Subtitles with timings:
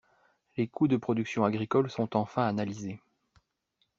[0.57, 2.99] Les coûts de production agricole sont enfin analysés.